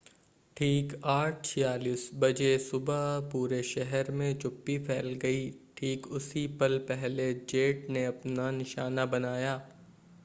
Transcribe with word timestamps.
ठीक 0.57 0.93
8:46 1.09 2.05
बजे 2.23 2.47
सुबह 2.59 3.03
पूरे 3.33 3.61
शहर 3.73 4.09
मे 4.21 4.33
चुप्पी 4.45 4.77
फैल 4.89 5.13
गई 5.21 5.45
ठीक 5.77 6.07
उसी 6.21 6.47
पल 6.63 6.77
पहले 6.89 7.31
जेट 7.49 7.89
ने 7.89 8.05
अपना 8.05 8.49
निशाना 8.59 9.05
बनाया 9.15 9.55